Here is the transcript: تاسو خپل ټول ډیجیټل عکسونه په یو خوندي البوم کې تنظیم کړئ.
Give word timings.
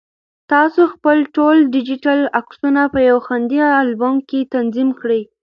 تاسو 0.51 0.81
خپل 0.93 1.17
ټول 1.35 1.55
ډیجیټل 1.75 2.19
عکسونه 2.39 2.81
په 2.93 2.99
یو 3.09 3.17
خوندي 3.25 3.59
البوم 3.81 4.15
کې 4.29 4.39
تنظیم 4.53 4.89
کړئ. 4.99 5.21